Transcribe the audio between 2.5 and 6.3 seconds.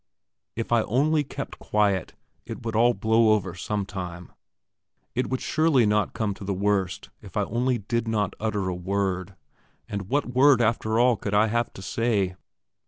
would all blow over sometime; it would surely not